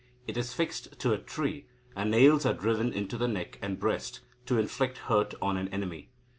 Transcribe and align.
It 0.25 0.35
is 0.35 0.51
fixed 0.51 0.97
to 1.01 1.13
a 1.13 1.19
tree, 1.19 1.67
and 1.95 2.09
nails 2.09 2.43
are 2.43 2.55
driven 2.55 2.91
into 2.91 3.19
the 3.19 3.27
neck 3.27 3.59
and 3.61 3.79
breast, 3.79 4.21
to 4.47 4.57
inflict 4.57 4.97
hurt 4.97 5.35
on 5.43 5.57
an 5.57 5.67
enemy. 5.67 6.09